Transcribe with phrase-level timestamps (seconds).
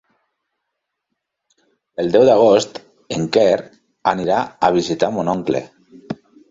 [2.05, 2.81] El deu d'agost
[3.19, 3.55] en Quer
[4.15, 5.67] anirà a visitar mon oncle.